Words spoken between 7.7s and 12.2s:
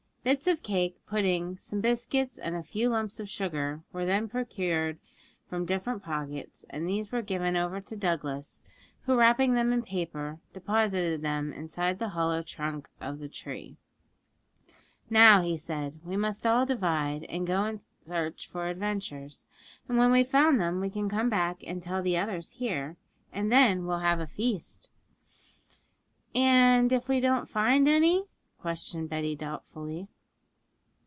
to Douglas, who, wrapping them in paper, deposited them inside the